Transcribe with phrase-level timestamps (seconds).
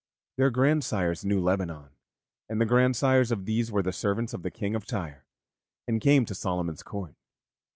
[0.37, 1.91] Their grandsires knew Lebanon,
[2.49, 5.27] and the grandsires of these were the servants of the King of Tyre
[5.87, 7.13] and came to Solomon's court.